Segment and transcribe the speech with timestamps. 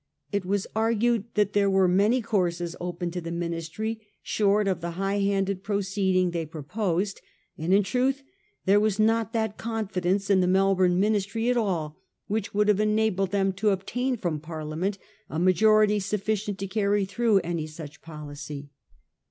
[0.31, 4.97] It was argued that there were many courses open to the Ministry short of the
[4.97, 7.21] high handed proceeding they proposed;
[7.55, 8.23] and in truth
[8.65, 13.29] there was not that confidence in the Melbourne Ministry at all which would have enabled
[13.29, 14.97] them to obtain from Parliament
[15.29, 18.71] a majority sufficient to carry through such a policy.